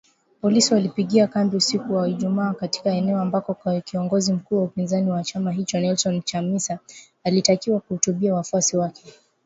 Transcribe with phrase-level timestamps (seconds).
[0.41, 5.51] Polisi walipiga kambi usiku wa Ijumaa katika eneo ambako kiongozi mkuu wa upinzani wa chama
[5.51, 6.79] hicho, Nelson Chamisa,
[7.23, 9.03] alitakiwa kuhutubia wafuasi wake